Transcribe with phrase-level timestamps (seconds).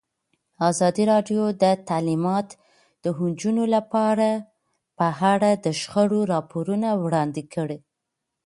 [0.69, 2.47] ازادي راډیو د تعلیمات
[3.03, 4.29] د نجونو لپاره
[4.97, 7.79] په اړه د شخړو راپورونه وړاندې کړي.